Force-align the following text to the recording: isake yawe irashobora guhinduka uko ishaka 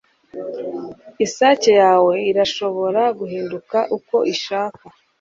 isake 1.25 1.71
yawe 1.81 2.13
irashobora 2.31 3.01
guhinduka 3.19 3.77
uko 3.97 4.15
ishaka 4.33 4.83